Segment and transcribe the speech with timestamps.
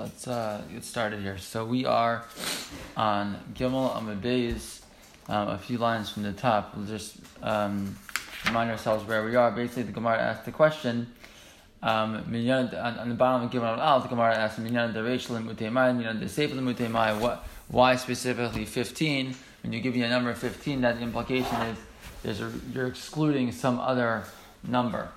[0.00, 1.36] let's uh, get started here.
[1.36, 2.24] So we are
[2.96, 4.22] on Gimel Amud
[5.28, 6.74] um, a few lines from the top.
[6.74, 7.96] We'll just um,
[8.46, 9.50] remind ourselves where we are.
[9.50, 11.12] Basically, the Gemara asked the question.
[11.82, 14.58] Um, on, the bottom of Gimel Al, the Gemara asked.
[17.20, 17.46] What?
[17.68, 19.34] Why specifically fifteen?
[19.62, 21.78] When you give me a number fifteen, that implication is
[22.22, 24.24] there's a, you're excluding some other
[24.66, 25.10] number.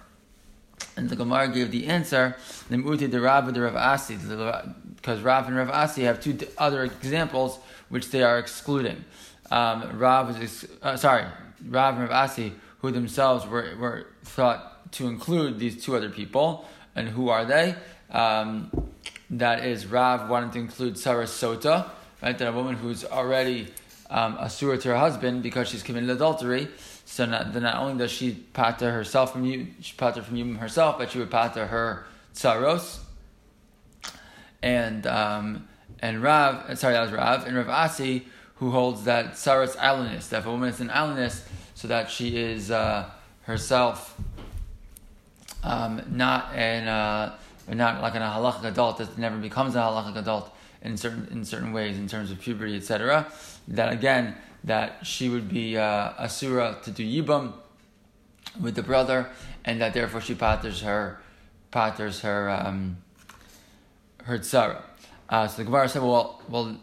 [0.96, 2.36] And the Gemara gave the answer,
[2.70, 6.84] the Muti the Rav the Rav Asi, because Rav and Rav Asi have two other
[6.84, 9.04] examples which they are excluding.
[9.52, 11.26] Um, Rav is, uh, sorry,
[11.68, 16.66] Rav and Rav Asi, who themselves were, were thought to include these two other people.
[16.96, 17.76] And who are they?
[18.12, 18.70] Um,
[19.32, 21.90] that is Rav wanted to include Sarah Sota,
[22.22, 22.38] right?
[22.38, 23.68] That a woman who's already
[24.10, 26.68] um, a to her husband because she's committed adultery.
[27.14, 30.56] So not, then not only does she pata herself from you, she pata from you
[30.56, 33.02] herself, but she would pata her tsaros.
[34.64, 35.68] And um,
[36.00, 40.40] and Rav, sorry, that was Rav, and Rav Asi, who holds that tsaros aylonis, that
[40.40, 41.44] if a woman is an aylonis,
[41.76, 43.08] so that she is uh,
[43.44, 44.20] herself
[45.62, 47.36] um, not an uh,
[47.72, 51.74] not like an halachic adult that never becomes a halachic adult in certain in certain
[51.74, 53.32] ways in terms of puberty, etc.
[53.68, 57.54] That again that she would be uh, asura to do yibam
[58.62, 59.30] with the brother,
[59.66, 61.20] and that therefore she patters her
[61.72, 62.98] patters her um,
[64.24, 64.82] her tzara.
[65.30, 66.78] Uh, so the Gemara said, well, well,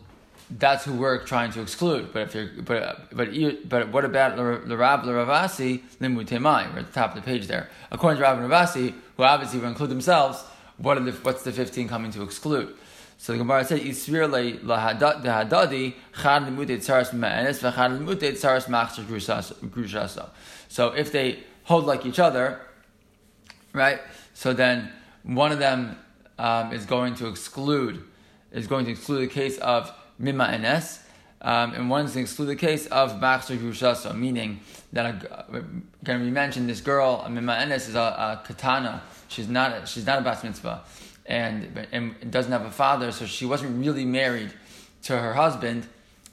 [0.58, 2.12] that's who we're trying to exclude.
[2.12, 3.28] But if you're, but but
[3.68, 6.72] but what about the Rab Ravasi limu temai?
[6.72, 7.68] We're at the top of the page there.
[7.92, 10.42] According to Rab Ravasi, who obviously will include themselves,
[10.78, 12.74] what are the, what's the fifteen coming to exclude?
[13.20, 19.04] So the Gemara said, "Yisvir le lahadadi chad lemutei tzaras ma'anis v'chad lemutei tzaras machzer
[19.04, 20.30] grushasa."
[20.68, 22.62] So if they hold like each other,
[23.74, 24.00] right?
[24.32, 24.90] So then
[25.22, 25.98] one of them
[26.38, 28.02] um, is going to exclude
[28.52, 31.00] is going to exclude the case of mima enes,
[31.42, 34.60] um, and one is going to exclude the case of machzer grushasa, meaning
[34.94, 35.26] that
[36.02, 39.02] again we mentioned this girl mima enes is a, a katana.
[39.28, 40.80] She's not a, she's not a bas mitzvah
[41.26, 44.52] and, and doesn't have a father, so she wasn't really married
[45.04, 45.86] to her husband,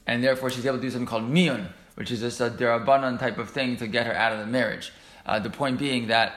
[0.05, 3.37] and therefore she's able to do something called miyun, which is just a derabanan type
[3.37, 4.91] of thing to get her out of the marriage.
[5.25, 6.35] Uh, the point being that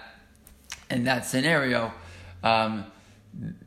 [0.91, 1.93] in that scenario,
[2.43, 2.85] um,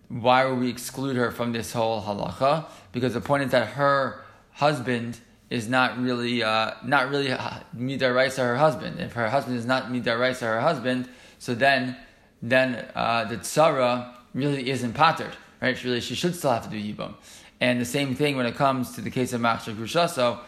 [0.09, 2.65] why would we exclude her from this whole halacha?
[2.91, 8.57] Because the point is that her husband is not really uh, not really midaraisa her
[8.57, 8.99] husband.
[8.99, 11.07] If her husband is not midaraisa her husband,
[11.39, 11.95] so then
[12.41, 15.77] then uh, the tzara really isn't patterned, right?
[15.77, 17.15] She really, she should still have to do yibum.
[17.59, 20.39] And the same thing when it comes to the case of Machshir Grushaso,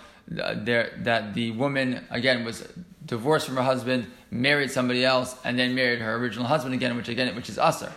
[0.42, 2.68] uh, there that the woman again was
[3.06, 7.08] divorced from her husband, married somebody else, and then married her original husband again, which
[7.10, 7.92] again which is usher.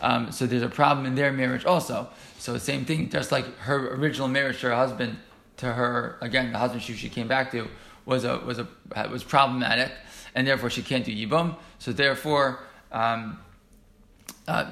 [0.00, 2.08] Um, so there's a problem in their marriage also.
[2.38, 5.18] So same thing, just like her original marriage to her husband,
[5.56, 7.68] to her again the husband she, she came back to
[8.06, 8.68] was a was a
[9.10, 9.90] was problematic,
[10.34, 11.56] and therefore she can't do yibum.
[11.80, 12.60] So therefore.
[12.92, 13.40] Um,
[14.46, 14.66] uh,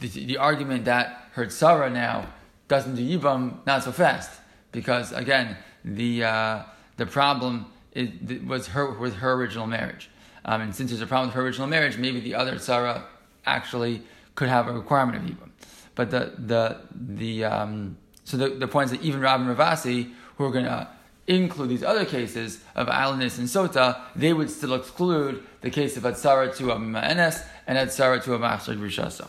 [0.00, 2.26] the, the argument that her tzara now
[2.68, 4.30] doesn't do yibam not so fast
[4.72, 6.62] because again the uh,
[6.96, 8.10] the problem is,
[8.42, 10.10] was her with her original marriage,
[10.44, 13.02] um, and since there's a problem with her original marriage, maybe the other tzara
[13.46, 14.02] actually
[14.34, 15.50] could have a requirement of yibam.
[15.94, 20.12] But the the the um, so the, the point is that even Rav and Ravasi,
[20.36, 20.88] who are going to
[21.26, 26.02] include these other cases of aylonis and sota, they would still exclude the case of
[26.02, 29.28] atzara to a ma'enes and atzara to a machshar grishasa.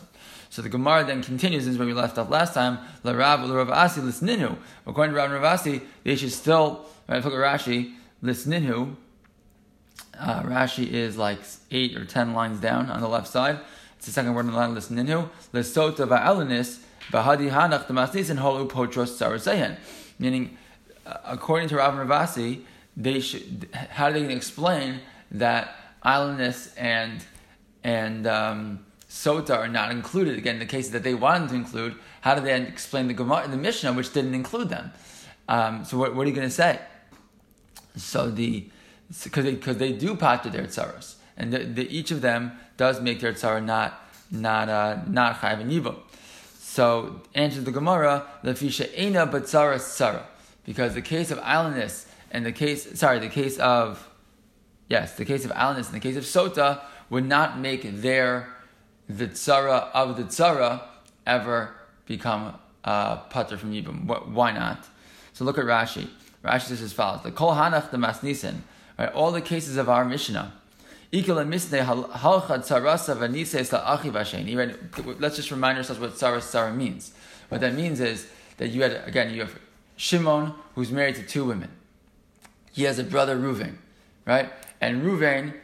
[0.50, 4.58] So the Gemara then continues, this is where we left off last time, Lisninu.
[4.84, 8.96] According to Rav Rav Asi, they should still, right, look at Rashi, Lisninu.
[10.18, 11.38] Uh, Rashi is like
[11.70, 13.60] eight or ten lines down on the left side.
[13.96, 15.28] It's the second word in the line, Lisninu.
[15.54, 16.80] Lisota va'elinis,
[17.12, 19.78] Bahadi Hanach, the and Holu Potros Sarasehen.
[20.18, 20.58] Meaning,
[21.06, 22.62] uh, according to Rav Ravasi,
[22.96, 25.00] they should, how are they explain
[25.30, 27.24] that aylonis and,
[27.84, 30.38] and, um, sota are not included.
[30.38, 33.56] Again, the cases that they wanted to include, how do they explain the Gemara the
[33.56, 34.92] Mishnah, which didn't include them?
[35.48, 36.78] Um, so what, what, are you going to say?
[37.96, 38.70] So the
[39.24, 43.00] because they, cause they do pata their tzaros, and the, the, each of them does
[43.00, 45.96] make their tzara not not uh, not chayv and.
[46.60, 50.22] So answer the Gemara, lefisha ena but tzaras tzara,
[50.64, 54.08] because the case of aylonis and the case sorry the case of
[54.88, 58.54] yes the case of aylonis and the case of sota would not make their
[59.18, 60.82] the tzara of the tzara
[61.26, 61.74] ever
[62.06, 64.28] become uh, putter from Yibum.
[64.28, 64.86] Why not?
[65.32, 66.08] So look at Rashi.
[66.44, 68.60] Rashi says as follows: The kol hanach the masnisen.
[68.98, 70.52] Right, all the cases of our Mishnah,
[71.12, 71.40] Let's just
[75.50, 77.12] remind ourselves what tzara tzara means.
[77.48, 78.28] What that means is
[78.58, 79.58] that you had again you have
[79.96, 81.70] Shimon who's married to two women.
[82.72, 83.78] He has a brother Ruvain,
[84.24, 84.52] right?
[84.80, 85.54] And Ruvain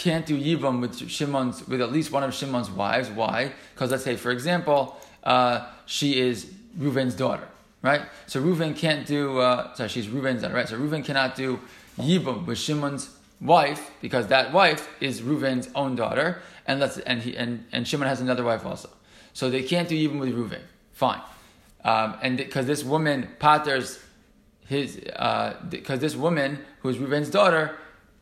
[0.00, 3.10] can't do yibum with Shimon's with at least one of Shimon's wives.
[3.10, 3.52] Why?
[3.74, 6.46] Because let's say, for example, uh, she is
[6.78, 7.46] Ruvain's daughter,
[7.82, 8.02] right?
[8.26, 9.38] So Ruvain can't do.
[9.38, 10.68] Uh, sorry, she's Ruvain's daughter, right?
[10.68, 11.60] So Ruvain cannot do
[11.98, 13.10] yibum with Shimon's
[13.42, 18.08] wife because that wife is Reuven's own daughter, and let's and he and, and Shimon
[18.08, 18.88] has another wife also.
[19.34, 20.62] So they can't do even with Reuven.
[20.92, 21.20] Fine,
[21.84, 23.98] um, and because this woman paters
[24.66, 27.76] his because uh, this woman who is Reuven's daughter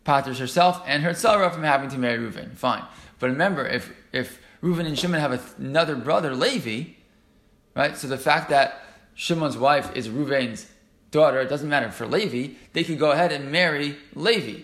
[0.08, 2.54] paters herself and her tzara from having to marry Reuven.
[2.54, 2.82] Fine,
[3.18, 6.94] but remember if if Reuven and Shimon have another brother Levi,
[7.76, 7.94] right?
[7.94, 8.82] So the fact that
[9.14, 10.66] Shimon's wife is Reuven's
[11.10, 12.54] daughter, it doesn't matter for Levi.
[12.72, 14.62] They could go ahead and marry Levi.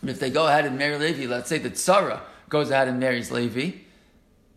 [0.00, 3.00] But if they go ahead and marry Levi, let's say that Sarah goes ahead and
[3.00, 3.78] marries Levi.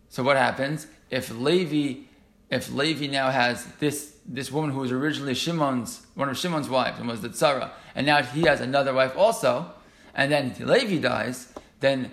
[0.08, 2.02] So what happens if Levi,
[2.48, 7.00] if Levi now has this this woman who was originally Shimon's one of Shimon's wives
[7.00, 9.72] and was the Tzara, and now he has another wife also,
[10.14, 12.10] and then Levi dies, then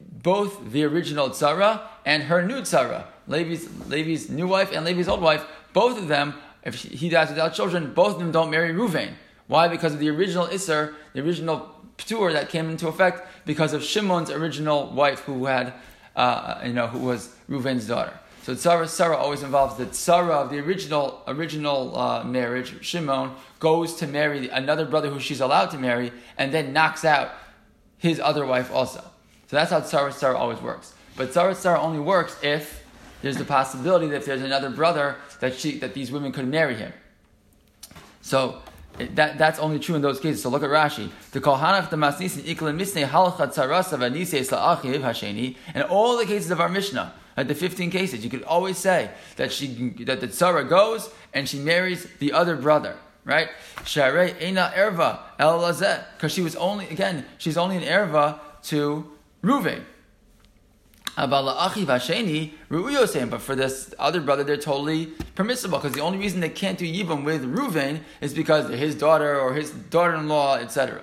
[0.00, 5.20] both the original Tzara and her new Tzara, Levi's Levi's new wife and Levi's old
[5.20, 6.34] wife, both of them,
[6.64, 9.12] if he dies without children, both of them don't marry Ruvain.
[9.46, 9.68] Why?
[9.68, 14.30] Because of the original Isser, the original ptur that came into effect because of Shimon's
[14.30, 15.72] original wife who had,
[16.14, 18.18] uh, you know, who was Reuven's daughter.
[18.46, 22.80] So tzara Sarah always involves the tzara of the original original uh, marriage.
[22.80, 27.32] Shimon goes to marry another brother who she's allowed to marry, and then knocks out
[27.98, 29.00] his other wife also.
[29.48, 30.94] So that's how tzara Sarah always works.
[31.16, 32.84] But tzara Sarah only works if
[33.20, 36.76] there's the possibility that if there's another brother that she that these women could marry
[36.76, 36.92] him.
[38.20, 38.62] So
[38.96, 40.44] that, that's only true in those cases.
[40.44, 41.10] So look at Rashi.
[41.32, 45.56] The Kohanach the Masnisin Ikla Misne Halachat Sarasa Vanise Sla'achiv Hasheni.
[45.74, 49.10] And all the cases of our Mishnah, at the 15 cases, you could always say
[49.36, 49.66] that she
[50.04, 53.48] that the tzara goes and she marries the other brother, right?
[53.78, 55.60] Sharei Eina Erva El
[56.16, 59.10] because she was only again she's only an erva to
[59.42, 59.82] Ruvain.
[61.16, 61.80] But
[63.40, 67.24] for this other brother, they're totally permissible because the only reason they can't do yibum
[67.24, 71.00] with Ruvain is because his daughter or his daughter-in-law, etc.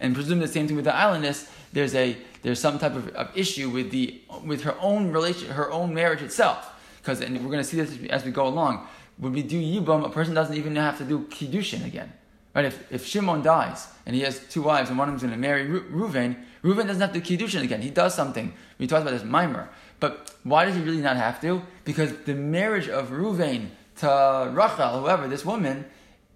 [0.00, 1.50] And presumably the same thing with the aylonis.
[1.72, 5.70] There's a there's some type of, of issue with the with her own relation, her
[5.72, 6.72] own marriage itself
[7.08, 8.86] because and we're going to see this as we go along.
[9.16, 12.12] When we do yibum, a person doesn't even have to do kiddushin again,
[12.54, 12.66] right?
[12.66, 15.38] If, if Shimon dies and he has two wives and one of them's going to
[15.38, 17.82] marry Reuven, Reuven doesn't have to kiddushin again.
[17.82, 18.52] He does something.
[18.78, 19.68] We talked about this mimer,
[20.00, 21.62] but why does he really not have to?
[21.84, 25.84] Because the marriage of Reuven to Rachel, whoever this woman,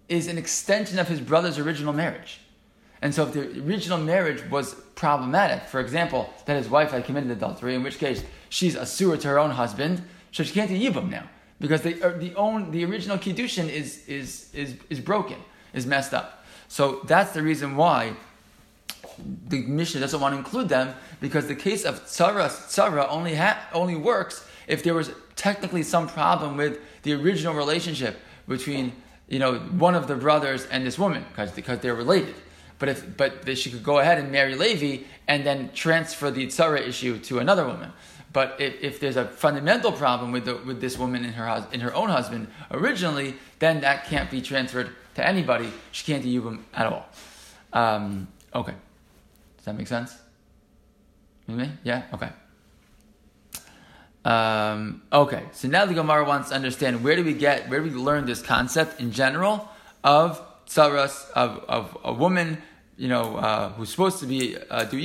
[0.08, 2.40] is an extension of his brother's original marriage.
[3.00, 7.30] And so, if the original marriage was problematic, for example, that his wife had committed
[7.30, 10.78] adultery, in which case she's a sewer to her own husband, so she can't do
[10.78, 11.28] yibum now
[11.62, 15.38] because the uh, the own the original kiddushin is is is is broken,
[15.72, 16.44] is messed up.
[16.68, 18.14] So that's the reason why
[19.48, 23.68] the Mishnah doesn't want to include them because the case of tzara tzara only ha-
[23.72, 28.92] only works if there was technically some problem with the original relationship between
[29.28, 32.34] you know one of the brothers and this woman because because they're related.
[32.78, 36.80] But if but she could go ahead and marry Levi and then transfer the tzara
[36.86, 37.92] issue to another woman.
[38.32, 41.80] But if, if there's a fundamental problem with the, with this woman and her in
[41.80, 45.70] her own husband originally, then that can't be transferred to anybody.
[45.90, 47.06] She can't do yibum at all.
[47.72, 48.74] Um, okay,
[49.62, 50.16] does that make sense?
[51.46, 51.70] Me?
[51.84, 52.02] Yeah.
[52.12, 52.30] Okay.
[54.24, 57.88] Um, okay, so now the Gemara wants to understand where do we get, where do
[57.88, 59.68] we learn this concept in general
[60.02, 62.58] of tzaras, of, of a woman,
[62.96, 64.98] you know, uh, who's supposed to be uh, do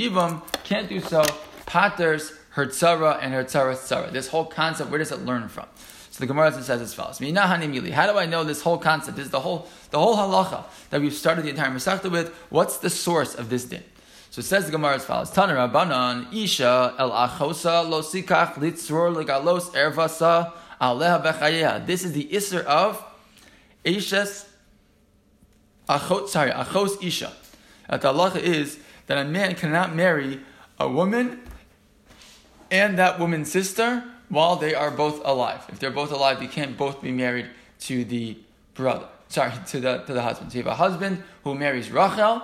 [0.64, 1.24] can't do so,
[1.68, 4.12] paters her tzara and her tzara's tzara.
[4.12, 5.68] This whole concept, where does it learn from?
[6.10, 9.18] So the Gemara says as follows: How do I know this whole concept?
[9.18, 12.34] This is the whole the whole halacha that we've started the entire Masechta with.
[12.50, 13.84] What's the source of this din?
[14.29, 19.15] So it says the Gemara as follows: Taner Rabbanan Isha El Achosa Lo Sikach Litzror
[19.15, 21.86] Legalos Ervasa Aleha Bechayeha.
[21.86, 23.03] This is the Isser of
[23.84, 24.48] Isha's
[25.89, 26.27] Achot.
[26.27, 27.31] Sorry, Achos Isha.
[27.89, 30.41] That the halacha is that a man cannot marry
[30.79, 31.41] a woman
[32.69, 35.65] and that woman's sister while they are both alive.
[35.69, 37.48] If they're both alive, they can't both be married
[37.81, 38.38] to the
[38.74, 39.07] brother.
[39.29, 40.51] Sorry, to the to the husband.
[40.51, 42.43] So you have a husband who marries Rachel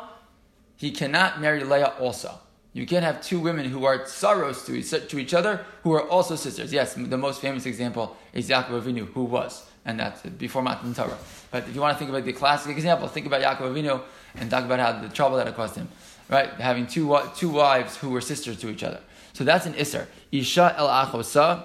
[0.83, 2.37] he cannot marry Leah also.
[2.73, 6.05] You can't have two women who are tzaros to each, to each other who are
[6.09, 6.73] also sisters.
[6.73, 11.17] Yes, the most famous example is Yaakov Avinu, who was, and that's before Matan Torah.
[11.51, 14.01] But if you want to think about the classic example, think about Yaakov Avinu
[14.35, 15.87] and talk about how the trouble that it caused him.
[16.27, 18.99] Right, having two two wives who were sisters to each other.
[19.31, 20.07] So that's an isser.
[20.33, 21.63] Isha el achosa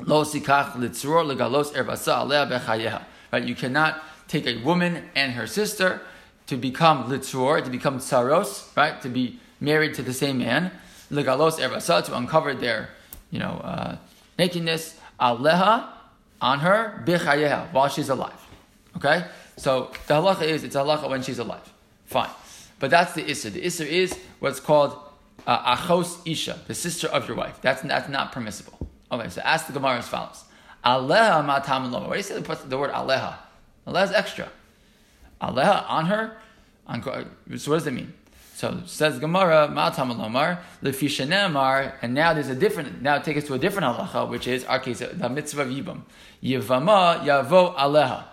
[0.00, 3.02] lo sikach litzror legalos erbasa alea bechayeha.
[3.32, 6.02] Right, you cannot take a woman and her sister
[6.46, 9.00] to become litzur, to become tsaros, right?
[9.02, 10.70] To be married to the same man.
[11.10, 12.90] Legalos ervasa, to uncover their,
[13.30, 13.96] you know, uh,
[14.38, 14.98] nakedness.
[15.18, 15.88] Aleha,
[16.40, 18.40] on her, bichayeha, while she's alive.
[18.96, 19.24] Okay?
[19.56, 21.72] So the halacha is, it's halacha when she's alive.
[22.04, 22.30] Fine.
[22.78, 23.50] But that's the isser.
[23.52, 24.98] The isser is what's called
[25.46, 27.60] uh, achos isha, the sister of your wife.
[27.62, 28.88] That's, that's not permissible.
[29.10, 30.44] Okay, so ask the Gemara as follows.
[30.84, 33.36] Aleha matam Why do you say the, the word aleha?
[33.86, 34.48] Aleha is extra.
[35.40, 36.36] Aleha, on her?
[36.86, 38.12] On, so what does that mean?
[38.54, 43.54] So says Gemara, Ma'atam Lomar, Lefishanemar, and now there's a different, now take us to
[43.54, 46.02] a different halacha, which is our case, the mitzvah of Yibam.
[46.42, 48.24] Yivama Yavo Aleha.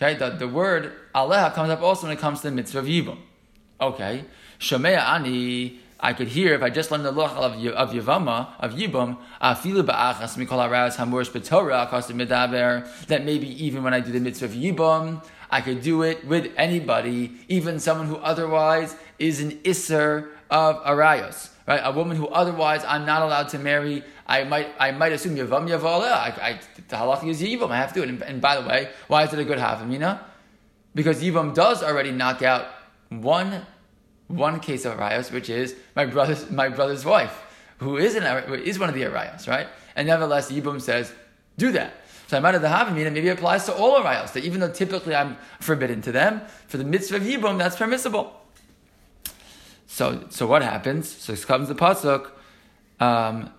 [0.00, 2.84] Okay, the, the word Aleha comes up also when it comes to the mitzvah of
[2.84, 3.18] Yibam.
[3.80, 4.24] Okay,
[4.60, 8.48] Shomea Ani, I could hear if I just learned the loch of, Yivama of Yavama,
[8.60, 13.98] of Yibam, afilu ba'achas mikol haraz hamurish b'torah akos medaber, that maybe even when I
[14.00, 18.96] do the mitzvah of Yibam, I could do it with anybody, even someone who otherwise
[19.18, 21.80] is an isser of arayos, right?
[21.82, 24.04] A woman who otherwise I'm not allowed to marry.
[24.26, 26.12] I might, I might assume yavam yavala.
[26.12, 27.70] I, I, the halacha is yivam.
[27.70, 28.02] I have to.
[28.02, 30.20] And, and, by the way, why is it a good havamina?
[30.94, 32.66] Because yivam does already knock out
[33.08, 33.66] one,
[34.28, 37.42] one case of arayos, which is my brother's, my brother's wife,
[37.78, 38.24] who is an
[38.54, 39.66] is one of the arayos, right?
[39.96, 41.12] And nevertheless, yivam says,
[41.56, 41.94] do that.
[42.34, 46.12] Of the Havamina, maybe applies to all arayos, that even though typically I'm forbidden to
[46.12, 48.40] them, for the mitzvah of Yibum, that's permissible.
[49.86, 51.08] So, so what happens?
[51.08, 52.30] So comes the pasuk,
[52.98, 53.50] um,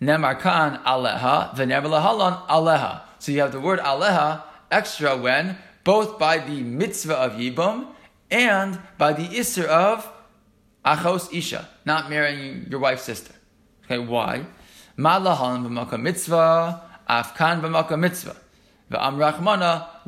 [0.00, 3.02] Nemar kan aleha, v'never lahalon aleha.
[3.20, 7.86] So you have the word aleha extra when both by the mitzvah of Yibum
[8.30, 10.10] and by the isser of
[10.84, 13.32] achos isha, not marrying your wife's sister.
[13.84, 14.44] Okay, why?
[14.96, 18.36] Ma lahalon mitzvah Afkan b'makom mitzvah.
[18.90, 19.18] V'am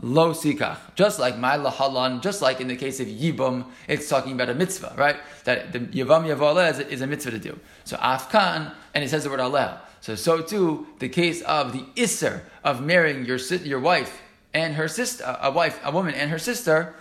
[0.03, 0.79] lo sikach.
[0.95, 4.55] Just like my lahalan, just like in the case of yibum, it's talking about a
[4.55, 5.17] mitzvah, right?
[5.45, 7.59] That the yavam yavaleh is, is a mitzvah to do.
[7.85, 9.79] So afkan, and it says the word aleh.
[10.01, 14.23] So so too the case of the isser of marrying your your wife
[14.55, 16.95] and her sister, a wife, a woman and her sister.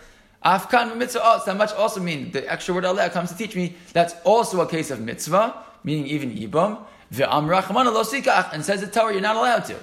[0.43, 1.43] Afkan mitzvah.
[1.45, 4.67] That much also mean the extra word aleh comes to teach me that's also a
[4.67, 6.83] case of mitzvah, meaning even yibum.
[7.13, 9.75] Ve'am rachmana lo sikach, and says the Torah you're not allowed to.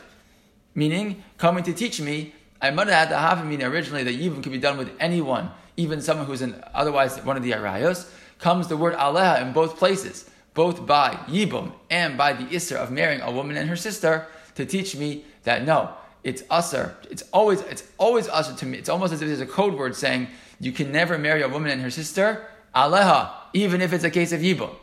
[0.74, 4.52] Meaning, coming to teach me, I might have had the havamina originally that even could
[4.52, 8.76] be done with anyone, even someone who's an, otherwise one of the arayos, comes the
[8.76, 13.30] word aleha in both places, both by yibum and by the isser of marrying a
[13.30, 15.90] woman and her sister, to teach me that no,
[16.22, 16.94] it's usser.
[17.10, 18.78] It's always it's always usser to me.
[18.78, 20.28] It's almost as if there's a code word saying
[20.60, 24.32] you can never marry a woman and her sister, aleha, even if it's a case
[24.32, 24.74] of yibum.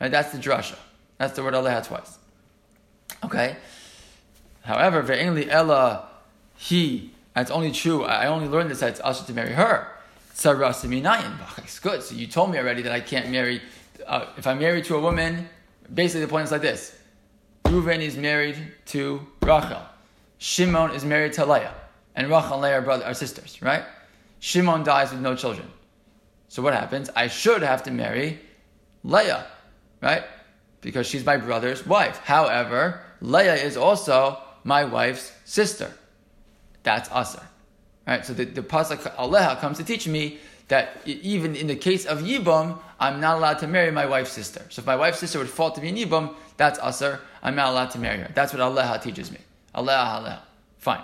[0.00, 0.10] Right?
[0.10, 0.76] That's the drasha.
[1.18, 2.18] That's the word aleha twice.
[3.24, 3.56] Okay.
[4.62, 6.08] However, ve'enli ella
[6.56, 9.88] he, and it's only true, I only learned this that it's usher to marry her.
[10.32, 10.44] It's
[11.78, 12.02] good.
[12.02, 13.60] So you told me already that I can't marry.
[14.06, 15.48] Uh, if I'm married to a woman,
[15.92, 16.96] basically the point is like this:
[17.64, 19.82] Reuven is married to Rachel.
[20.38, 21.74] Shimon is married to Leah.
[22.16, 23.84] And Rachel and Leah are, brother, are sisters, right?
[24.40, 25.68] Shimon dies with no children.
[26.48, 27.10] So what happens?
[27.14, 28.40] I should have to marry
[29.04, 29.46] Leah,
[30.00, 30.24] right?
[30.80, 32.18] Because she's my brother's wife.
[32.18, 35.92] However, Leah is also my wife's sister.
[36.82, 37.46] That's Asar.
[38.06, 38.24] Right?
[38.24, 40.38] So the, the Pasuk Aleha comes to teach me
[40.68, 44.64] that even in the case of Yibam, I'm not allowed to marry my wife's sister.
[44.68, 47.20] So if my wife's sister would fall to be an Yibam, that's Asar.
[47.42, 48.30] I'm not allowed to marry her.
[48.34, 49.38] That's what Aleha teaches me.
[49.74, 50.38] Aleha, Aleha.
[50.78, 51.02] Fine.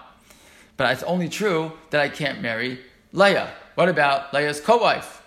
[0.77, 2.81] But it's only true that I can't marry
[3.13, 3.51] Leah.
[3.75, 5.23] What about Leah's co-wife?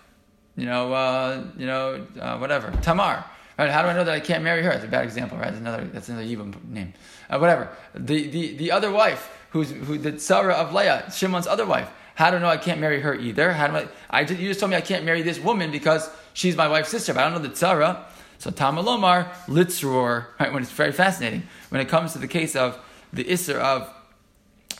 [0.55, 3.23] You know, uh, you know, uh, whatever, Tamar.
[3.59, 3.69] Right?
[3.69, 4.69] How do I know that I can't marry her?
[4.69, 5.47] That's a bad example, right?
[5.47, 6.93] That's another, that's another Yibam name.
[7.29, 7.67] Uh, whatever.
[7.93, 11.91] The, the, the other wife, who's who the Sarah of Leah, Shimon's other wife.
[12.15, 13.51] How do I know I can't marry her either?
[13.51, 13.87] How do I?
[14.09, 16.87] I just, you just told me I can't marry this woman because she's my wife's
[16.87, 18.05] sister, but I don't know the Sarah.
[18.37, 20.53] So Tamalomar litzror, right?
[20.53, 22.79] When it's very fascinating when it comes to the case of
[23.11, 23.93] the isser of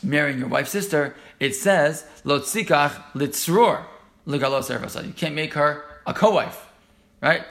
[0.02, 3.84] marrying your wife's sister, it says lotzikach litzror
[4.26, 6.66] legalos You can't make her a co-wife,
[7.22, 7.44] right?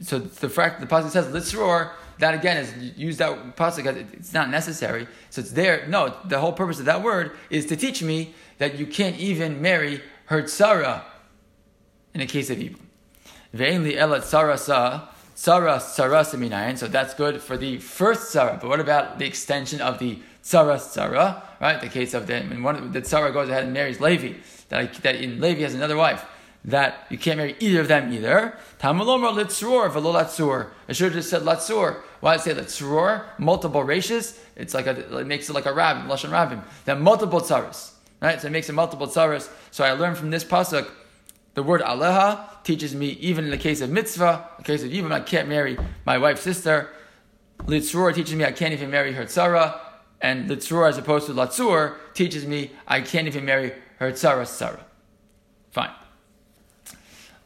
[0.00, 4.50] So the fact the pasuk says litzror that again is use that pasuk it's not
[4.50, 5.06] necessary.
[5.30, 5.86] So it's there.
[5.88, 9.60] No, the whole purpose of that word is to teach me that you can't even
[9.60, 11.02] marry her tzara
[12.12, 12.80] in a case of evil.
[13.54, 16.78] Elat tzara sa tzara tzara seminayin.
[16.78, 18.60] So that's good for the first tzara.
[18.60, 21.42] But what about the extension of the tzara tzara?
[21.60, 24.38] Right, the case of the when one the tzara goes ahead and marries Levi.
[24.68, 26.24] That, that in Levi has another wife
[26.64, 28.56] that you can't marry either of them either.
[28.80, 30.68] Tamalomar litzur v'lo latzur.
[30.88, 32.00] I should have just said latzur.
[32.20, 33.24] Why did I say latzur?
[33.38, 34.40] Multiple races.
[34.56, 36.62] It's like a, it makes it like a rabbin, lashon rabbin.
[36.86, 37.92] Then multiple tzaras,
[38.22, 38.40] right?
[38.40, 39.50] So it makes it multiple tzaras.
[39.70, 40.90] So I learned from this pasuk.
[41.52, 44.92] The word aleha teaches me even in the case of mitzvah, in the case of
[44.92, 46.90] even I can't marry my wife's sister.
[47.58, 49.78] Litzur teaches me I can't even marry her tzara,
[50.20, 54.80] and litzur as opposed to latzur teaches me I can't even marry her tzara's tzara.
[55.70, 55.90] Fine.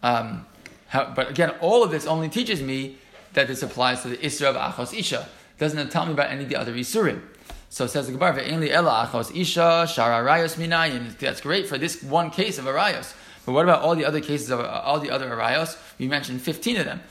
[0.02, 0.46] Um,
[0.88, 2.96] how, but again, all of this only teaches me
[3.34, 5.28] that this applies to the Isra of Achos Isha.
[5.58, 7.22] Doesn't tell me about any of the other Isurim.
[7.70, 11.76] So it says the Gemara, "Ve'enli ela achos isha shara arayos minayin." That's great for
[11.76, 13.14] this one case of arayos.
[13.44, 15.76] But what about all the other cases of uh, all the other arayos?
[15.98, 17.02] We mentioned fifteen of them.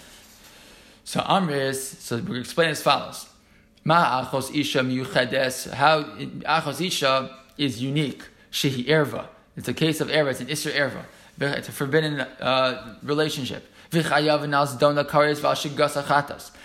[1.04, 3.28] So Amr so we explain as follows:
[3.84, 5.72] Ma achos isha miyuchedes.
[5.74, 8.24] How achos isha is unique.
[8.52, 9.28] Shehi erva.
[9.56, 10.32] It's a case of erva.
[10.32, 11.06] It's an isra erva.
[11.40, 13.72] It's a forbidden uh, relationship.
[13.94, 14.06] And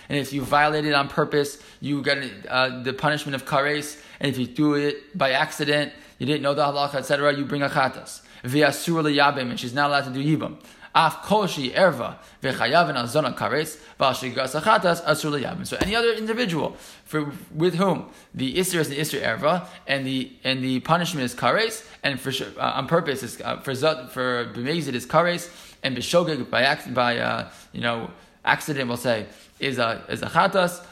[0.09, 2.17] if you violate it on purpose, you get
[2.49, 4.01] uh, the punishment of kares.
[4.19, 7.61] And if you do it by accident, you didn't know the halacha, etc., you bring
[7.61, 8.21] a chatas.
[8.43, 10.57] And she's not allowed to do yibam.
[10.95, 15.65] Af koshi erva v'chayav azona kares v'ashigas achatas asur.
[15.65, 16.75] So any other individual
[17.13, 21.35] for with whom the isser is the isser erva and the and the punishment is
[21.35, 25.43] kares and for uh, on purpose is uh, for zot for b'mezid is kares
[25.83, 26.63] and b'shogeg by
[27.01, 28.09] by uh, you know
[28.43, 29.27] accident we'll say
[29.59, 30.83] is a is a chatas.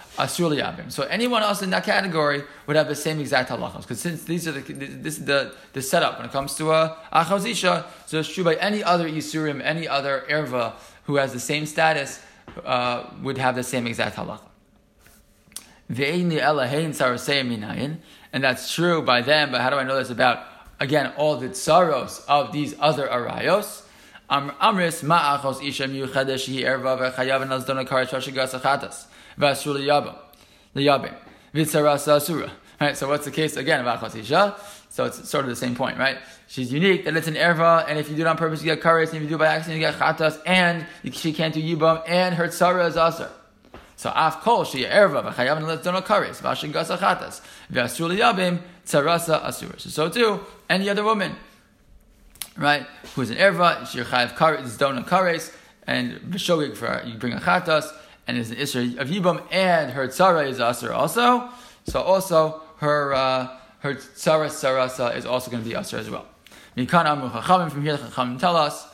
[0.92, 3.84] So anyone else in that category would have the same exact halachas.
[3.84, 4.62] Because since these are the
[5.06, 6.82] this is the, the setup when it comes to a
[7.14, 10.74] uh, achazisha, so it's true by any other isurim, any other erva
[11.06, 12.20] who has the same status
[12.66, 14.51] uh, would have the same exact halacha.
[18.34, 20.46] And that's true by them, but how do I know this about
[20.80, 23.84] again all the tsaros of these other arayos?
[24.30, 29.06] Amris ma'achos isha miyuchedesh hi erva v'chayav nazdona karet rashigas achatas.
[29.38, 30.16] Vasur liyabim.
[30.76, 31.16] Liyabim.
[31.54, 32.52] Asura.
[32.80, 34.56] Right, so what's the case again of Achos Isha?
[34.90, 36.18] So it's sort of the same point, right?
[36.48, 38.82] She's unique, that it's an erva, and if you do it on purpose, you get
[38.82, 41.62] kares, and if you do it by accident, you get chatas, and she can't do
[41.62, 43.30] yibam, and her tzara is aser.
[44.02, 47.40] So af kol she erva v'chayav neletzon kares v'ashin gasa chatas
[47.72, 49.80] v'asur liyabim tzarasa asura.
[49.80, 51.36] So too any other woman,
[52.58, 55.54] right, who's an erva, she chayav kares, don kares,
[55.86, 57.94] and v'shogig for you bring a chatas,
[58.26, 61.48] and is an Isra of Yibam, and her Tzara is Asr also.
[61.86, 66.26] So also her uh, her Tzara Sarasa is also going to be Asr as well.
[66.76, 68.88] Mikan Amru Chachamim, from here the Chachamim tell us,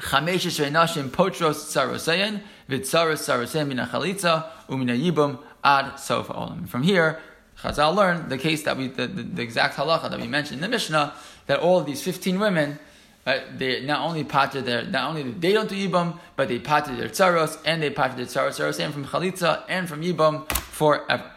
[0.00, 6.68] Chamesh Potros Tzarosein, Vitzaros Tzarosein Mina Umina Yibam Ad Sofa Olam.
[6.68, 7.20] From here,
[7.58, 10.62] Chazal learned the case that we, the, the, the exact halacha that we mentioned in
[10.62, 11.14] the Mishnah,
[11.46, 12.78] that all these 15 women,
[13.26, 16.94] uh, they not only pater their, not only they don't do yibam, but they pater
[16.94, 21.30] their tzaros and they pater their tzaros, tzaros and from chalitza and from yibam forever.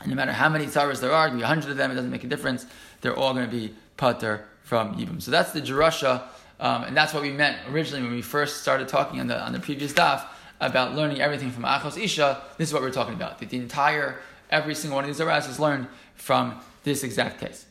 [0.00, 2.24] And no matter how many tzaros there are, a hundred of them, it doesn't make
[2.24, 2.66] a difference.
[3.00, 5.20] They're all going to be pater from yibam.
[5.20, 6.22] So that's the jerusha,
[6.60, 9.52] um, and that's what we meant originally when we first started talking on the on
[9.52, 10.26] the previous daf
[10.60, 13.38] about learning everything from Achos Isha, this is what we're talking about.
[13.38, 17.66] That the entire, every single one of these Aras is learned from this exact case.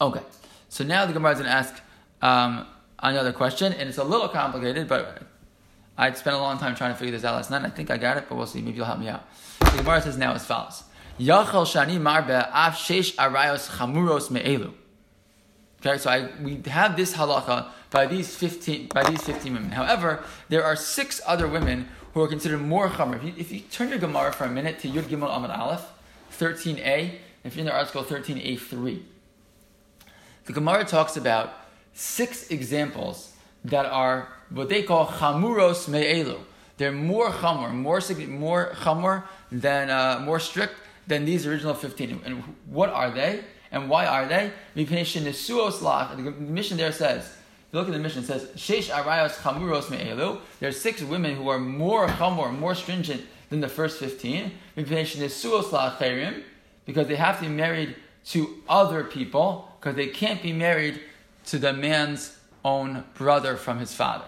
[0.00, 0.22] Okay,
[0.68, 1.82] so now the Gemara is going to ask
[2.22, 2.66] um,
[3.00, 5.22] another question, and it's a little complicated, but
[5.96, 7.62] I'd spent a long time trying to figure this out last night.
[7.64, 8.62] I think I got it, but we'll see.
[8.62, 9.28] Maybe you'll help me out.
[9.60, 10.84] The Gemara says now as follows:
[11.18, 14.72] Yachal shani marbe af shesh arayos chamuros me'elu.
[15.80, 19.70] Okay, so I, we have this halacha by these fifteen by these fifteen women.
[19.70, 23.16] However, there are six other women who are considered more chamer.
[23.16, 25.86] If you, if you turn your Gemara for a minute to Yud Gimel Amud Aleph,
[26.30, 29.04] thirteen A, if you're in the ArtScroll thirteen A three,
[30.46, 31.52] the Gemara talks about
[31.94, 36.40] six examples that are what they call chamuros me'elu.
[36.76, 40.74] They're more chamur, more more chamur than uh, more strict
[41.06, 42.20] than these original fifteen.
[42.24, 43.44] And what are they?
[43.70, 44.50] And why are they?
[44.74, 47.24] The Mishnah there says.
[47.24, 48.48] If you look at the Mishnah, it says
[48.88, 50.40] arayos.
[50.60, 54.52] There are six women who are more chamur, more stringent than the first fifteen.
[54.74, 54.90] Because
[57.08, 61.00] they have to be married to other people, because they can't be married
[61.46, 64.26] to the man's own brother from his father.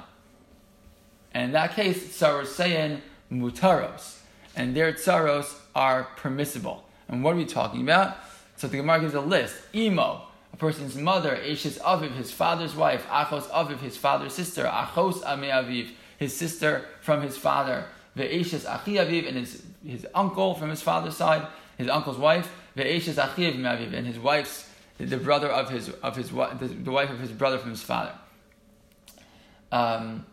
[1.33, 4.19] And in that case, tsaros saying mutaros.
[4.57, 6.85] And their tsaros are permissible.
[7.09, 8.17] And what are we talking about?
[8.61, 9.57] So the Gemara gives a list.
[9.75, 10.21] Imo,
[10.53, 15.51] a person's mother, Ashes Aviv, his father's wife, Achos Aviv, his father's sister, Achos Ame
[15.51, 20.83] Aviv, his sister from his father, Ve'eshes Achi Aviv, and his, his uncle from his
[20.83, 21.47] father's side,
[21.79, 24.69] his uncle's wife, Ve'eshes Achi Aviv, and his wife's,
[24.99, 28.13] the brother of his, of his, the wife of his brother from his father.
[29.73, 30.27] Um,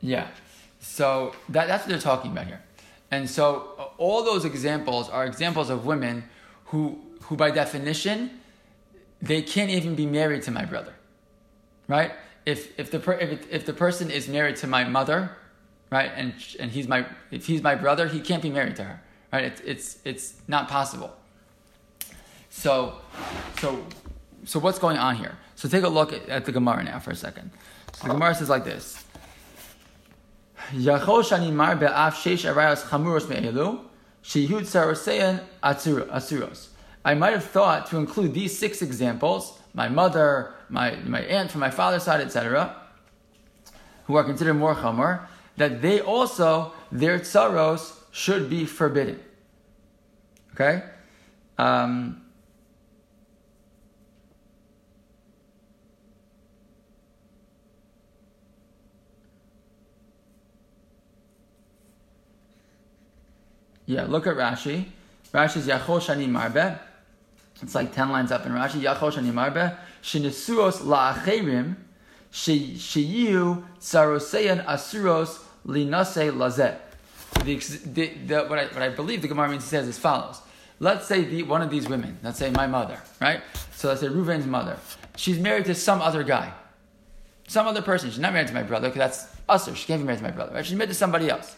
[0.00, 0.28] yeah.
[0.78, 2.62] So that, that's what they're talking about here.
[3.10, 6.24] And so uh, all those examples are examples of women
[6.66, 8.40] who, who by definition,
[9.20, 10.94] they can't even be married to my brother,
[11.88, 12.12] right?
[12.46, 15.36] If, if, the, per, if, if the person is married to my mother,
[15.90, 19.02] right, and, and he's my, if he's my brother, he can't be married to her,
[19.32, 19.44] right?
[19.44, 21.14] It, it's, it's not possible.
[22.48, 22.96] So,
[23.60, 23.84] so,
[24.44, 25.36] so what's going on here?
[25.56, 27.50] So take a look at, at the Gemara now for a second.
[27.94, 29.04] So the Gemara says like this.
[30.72, 33.80] Yachol shani mar be'af sheish arayos chamuros me'elu,
[34.22, 36.68] shehud saroseyan asuros.
[37.04, 41.60] I might have thought to include these six examples, my mother, my, my aunt from
[41.60, 42.76] my father's side, etc.,
[44.04, 49.20] who are considered more chamur, that they also, their tsaros should be forbidden.
[50.54, 50.82] Okay?
[51.58, 52.22] Um,
[63.90, 64.84] Yeah, look at Rashi.
[65.32, 66.78] Rashi's Yachol Shani Marbe.
[67.60, 68.80] It's like 10 lines up in Rashi.
[68.80, 69.76] Yachol Shani Marbe.
[70.00, 71.74] Shinisuos la'acherim
[72.30, 76.78] She sheyu tsaroseyan asuros linase lazet.
[77.44, 80.40] The, the, the, what, I, what I believe the Gemara means says as follows.
[80.78, 83.42] Let's say the, one of these women, let's say my mother, right?
[83.74, 84.78] So let's say Reuven's mother.
[85.16, 86.52] She's married to some other guy,
[87.48, 88.10] some other person.
[88.10, 89.74] She's not married to my brother because that's usher.
[89.74, 90.64] She can't be married to my brother, right?
[90.64, 91.56] She's married to somebody else.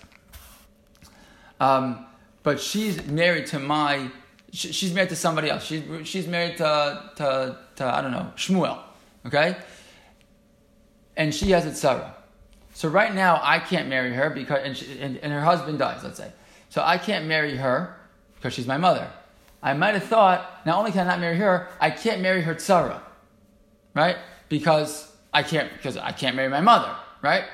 [1.61, 2.07] Um,
[2.43, 4.11] but she's married to my,
[4.53, 5.65] she's married to somebody else.
[5.65, 8.81] She's, she's married to, to, to, I don't know, Shmuel,
[9.27, 9.57] okay?
[11.17, 12.13] And she has a tzara.
[12.75, 16.03] So right now, I can't marry her because, and, she, and, and her husband dies,
[16.03, 16.33] let's say.
[16.71, 17.97] So I can't marry her
[18.37, 19.11] because she's my mother.
[19.63, 22.55] I might have thought, not only can I not marry her, I can't marry her
[22.55, 23.01] tzara,
[23.95, 24.17] right?
[24.49, 27.45] Because I can't, because I can't marry my mother, right?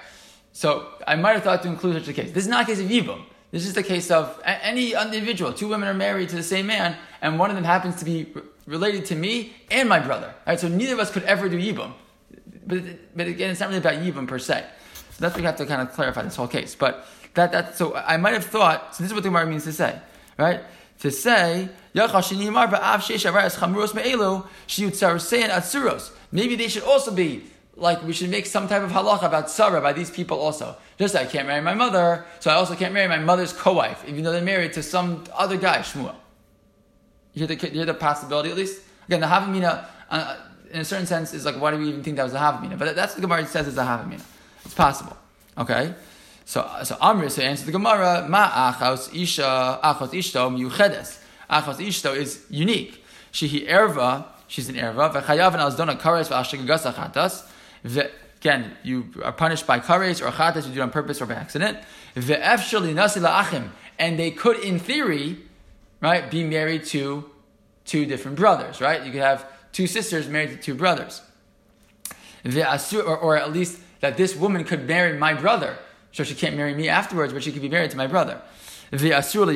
[0.52, 2.32] So I might have thought to include such a case.
[2.32, 3.24] This is not a case of Yibum.
[3.50, 5.52] This is the case of any individual.
[5.52, 8.32] Two women are married to the same man, and one of them happens to be
[8.66, 10.34] related to me and my brother.
[10.46, 10.60] Right?
[10.60, 11.92] So neither of us could ever do yibum.
[12.66, 14.66] But, but again, it's not really about yibum per se.
[14.92, 16.74] So that's what we have to kind of clarify this whole case.
[16.74, 19.64] But that, that so I might have thought, so this is what the Gemara means
[19.64, 19.98] to say,
[20.38, 20.60] right?
[21.00, 21.70] To say,
[26.32, 27.44] maybe they should also be
[27.78, 30.76] like we should make some type of halacha about Sarah by these people also.
[30.98, 34.24] Just I can't marry my mother, so I also can't marry my mother's co-wife, even
[34.24, 36.14] though they're married to some other guy, Shmuel.
[37.34, 38.82] You hear the, you hear the possibility at least?
[39.06, 40.36] Again, the Havamina, uh,
[40.72, 42.76] in a certain sense, is like, why do we even think that was a Havamina?
[42.78, 44.22] But that's what the Gemara says is a Havamina.
[44.64, 45.16] It's possible.
[45.56, 45.94] Okay?
[46.44, 51.20] So, so Amr, so answer the Gemara, Ma achos isha, achos ishto miyuchedes.
[51.48, 53.04] Achos ishto is unique.
[53.32, 57.46] Shehi erva, she's an erva, v'chayav and azdona kares v'ashagagas achatas,
[57.84, 61.34] Again, you are punished by kares or chatas, you do it on purpose or by
[61.34, 61.78] accident.
[64.00, 65.38] And they could, in theory,
[66.00, 67.28] right, be married to
[67.84, 69.04] two different brothers, right?
[69.04, 71.22] You could have two sisters married to two brothers.
[72.44, 75.76] Or, or at least that this woman could marry my brother.
[76.12, 78.40] So she can't marry me afterwards, but she could be married to my brother.
[78.92, 79.52] Asura,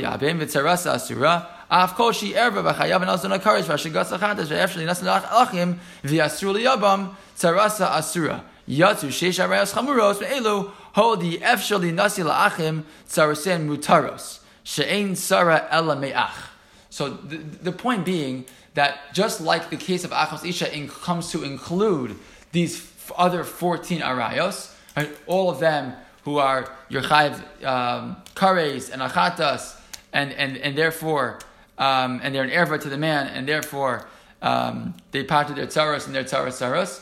[1.73, 7.15] of course, she erva v'chayav and also nakarish v'ashigas achadash v'efshli nasan achim v'yasru liyabam
[7.35, 8.45] tzarasa asura.
[8.69, 14.41] Yatsu sheish arayas chamuros v'elu hodi efshli nasi la'achim tzarasen mutaros.
[14.65, 16.51] She'ein sara ela me'ach.
[16.91, 21.31] So the, the point being that just like the case of Achos Isha in, comes
[21.31, 22.19] to include
[22.53, 29.79] these other 14 arayos, right, all of them who are Yerchayv um, Kares and Achatas,
[30.13, 31.39] and, and, and therefore
[31.79, 34.07] um, and they're an erva to the man, and therefore
[34.41, 37.01] um, they parted their tzaros and their tzaros tzaros.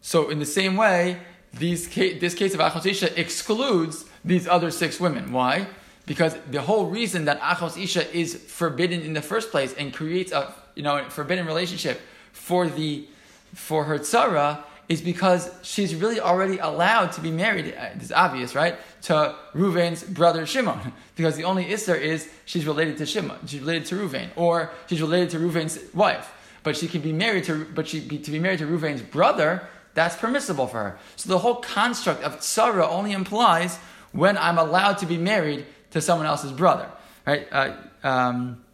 [0.00, 1.18] So in the same way,
[1.52, 5.32] these this case of Achos Isha excludes these other six women.
[5.32, 5.66] Why?
[6.06, 10.32] Because the whole reason that Achos Isha is forbidden in the first place and creates
[10.32, 12.00] a you know forbidden relationship
[12.32, 13.06] for the
[13.54, 17.74] for her tzara is because she's really already allowed to be married.
[17.76, 18.76] Uh, it's obvious, right?
[19.02, 23.86] To Ruvain's brother Shimon, because the only Isser is she's related to Shimon, she's related
[23.86, 26.32] to Ruvain, or she's related to Ruvain's wife.
[26.62, 29.66] But she can be married to, but she be, to be married to Ruvain's brother,
[29.94, 30.98] that's permissible for her.
[31.16, 33.76] So the whole construct of tzara only implies
[34.12, 36.88] when I'm allowed to be married to someone else's brother,
[37.26, 37.46] right?
[37.50, 38.64] Uh, um,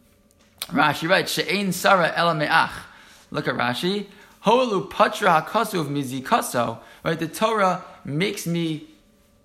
[0.67, 2.71] Rashi writes, "She'ein Sarah elameach."
[3.31, 4.07] Look at Rashi.
[4.45, 7.19] Holu patra hakasuv mizikaso, right?
[7.19, 8.87] The Torah makes me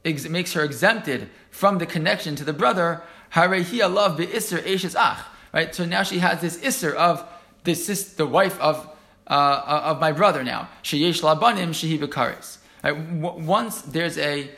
[0.05, 3.03] ex, makes her exempted from the connection to the brother.
[3.33, 5.75] Harehi alav be'isr eshes ach, right?
[5.75, 7.27] So now she has this isser of
[7.67, 8.89] is the wife of
[9.27, 10.69] uh, of my brother now.
[10.83, 12.59] Sheyesh labanim shehi bekaris.
[12.83, 12.97] Right?
[12.97, 14.49] Once there's a,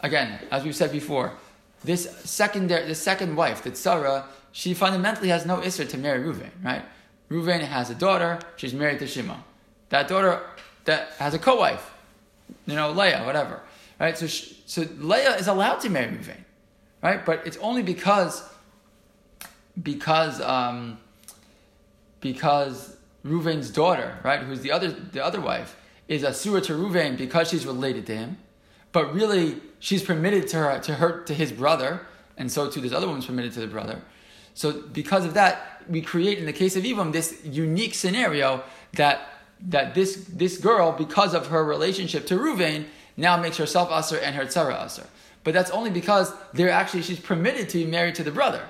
[0.00, 1.32] again, as we've said before,
[1.82, 6.50] this secondary, the second wife, the tzara, she fundamentally has no isser to marry Ruvain,
[6.62, 6.82] right?
[7.30, 9.42] Ruvain has a daughter, she's married to Shimon
[9.90, 10.42] that daughter
[10.84, 11.92] that has a co-wife,
[12.66, 13.60] you know, Leah, whatever,
[13.98, 14.16] right?
[14.16, 16.44] So, she, so Leah is allowed to marry Ruvain,
[17.02, 17.24] right?
[17.24, 18.42] But it's only because
[19.80, 20.98] because um,
[22.20, 25.76] because Ruvain's daughter, right, who's the other the other wife,
[26.08, 28.38] is a surah to Ruvain because she's related to him,
[28.92, 32.92] but really she's permitted to her to her to his brother, and so too this
[32.92, 34.02] other woman's permitted to the brother.
[34.54, 38.62] So because of that, we create in the case of Evam this unique scenario
[38.94, 39.29] that
[39.68, 44.34] that this, this girl, because of her relationship to Ruvain, now makes herself Aser and
[44.34, 45.06] her Tzara Aser.
[45.44, 48.62] But that's only because they're actually, she's permitted to be married to the brother.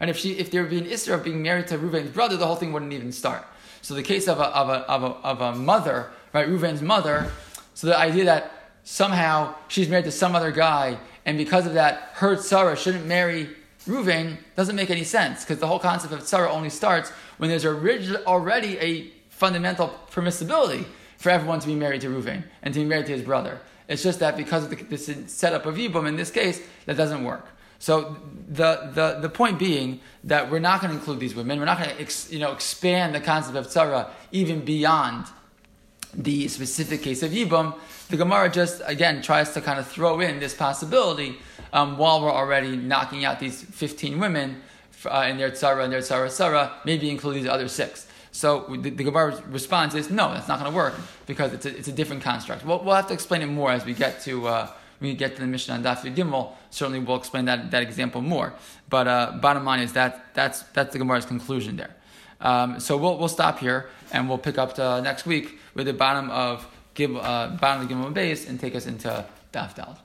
[0.00, 2.36] And if, she, if there would be an Isra of being married to Ruvain's brother,
[2.36, 3.46] the whole thing wouldn't even start.
[3.82, 7.30] So the case of a, of a, of a, of a mother, right, Ruvain's mother,
[7.74, 8.50] so the idea that
[8.84, 13.48] somehow she's married to some other guy, and because of that, her Tzara shouldn't marry
[13.86, 17.66] Ruvain doesn't make any sense because the whole concept of tzara only starts when there's
[17.66, 19.10] already a
[19.44, 20.86] fundamental permissibility
[21.18, 23.60] for everyone to be married to Ruvain and to be married to his brother.
[23.88, 27.22] It's just that because of the, this setup of Yibum in this case, that doesn't
[27.24, 27.46] work.
[27.78, 28.16] So
[28.48, 30.00] the, the, the point being
[30.32, 31.58] that we're not going to include these women.
[31.58, 35.26] We're not going to ex, you know, expand the concept of tzara even beyond
[36.14, 37.74] the specific case of Yibum.
[38.08, 41.36] The Gemara just, again, tries to kind of throw in this possibility
[41.74, 44.62] um, while we're already knocking out these 15 women
[45.04, 48.06] uh, in their tzara and their tzara tzara, maybe include these other six.
[48.34, 50.94] So the, the Gemara's response is no, that's not going to work
[51.24, 52.64] because it's a, it's a different construct.
[52.64, 55.36] We'll, we'll have to explain it more as we get to uh, when we get
[55.36, 56.50] to the Mishnah on Daf Gimel.
[56.70, 58.52] Certainly, we'll explain that, that example more.
[58.90, 61.94] But uh, bottom line is that that's that's the Gemara's conclusion there.
[62.40, 65.92] Um, so we'll we'll stop here and we'll pick up to next week with the
[65.92, 66.66] bottom of
[66.96, 69.96] Gimel, uh, bottom of the Gimel beis and take us into Daf Dal.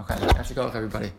[0.00, 1.12] Okay, have to go with everybody.